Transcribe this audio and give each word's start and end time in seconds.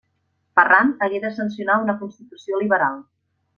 Ferran 0.59 0.93
hagué 1.07 1.19
de 1.27 1.31
sancionar 1.35 1.77
una 1.83 1.97
Constitució 2.01 2.65
liberal. 2.65 3.01